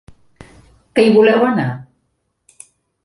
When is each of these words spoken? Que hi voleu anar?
Que 0.95 1.05
hi 1.07 1.13
voleu 1.17 1.45
anar? 1.49 1.69